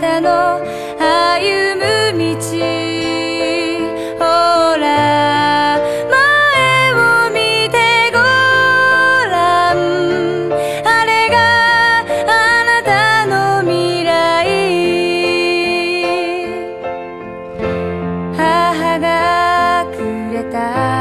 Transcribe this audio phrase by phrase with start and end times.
[0.00, 0.60] たの
[0.98, 1.82] 歩む
[2.18, 2.38] 道。
[4.18, 4.24] ほ
[4.76, 4.86] ら
[6.10, 6.96] 前を
[7.30, 7.76] 見て
[8.12, 9.76] ごらん。
[10.84, 11.36] あれが
[12.26, 12.30] あ
[12.64, 14.06] なたの未来。
[18.36, 19.06] 母が
[19.96, 19.98] く
[20.32, 20.97] れた。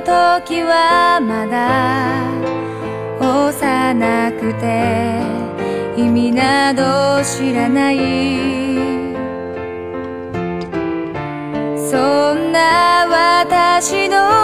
[0.00, 2.22] 時はまだ
[3.20, 5.20] 幼くて
[6.00, 7.98] 意味など知らない。
[11.76, 14.41] そんな私の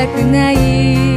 [0.00, 1.09] たくない